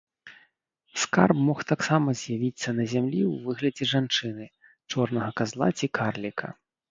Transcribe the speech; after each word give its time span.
Скарб 1.01 1.37
мог 1.49 1.59
таксама 1.71 2.09
з'явіцца 2.21 2.69
на 2.79 2.83
зямлі 2.95 3.21
ў 3.31 3.33
выглядзе 3.45 3.85
жанчыны, 3.93 4.45
чорнага 4.95 5.31
казла 5.43 5.67
ці 5.77 5.91
карліка. 5.99 6.47